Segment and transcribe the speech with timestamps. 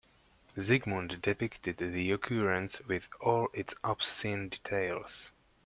[0.57, 5.31] Sigmund depicted the occurrence with all its obscene details.